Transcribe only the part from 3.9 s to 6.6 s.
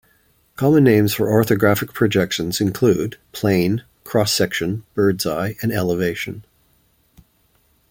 cross-section, bird's-eye, and elevation.